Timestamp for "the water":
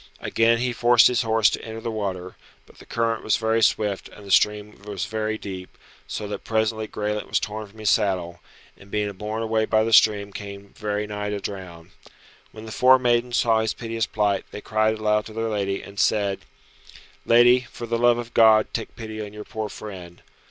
1.79-2.35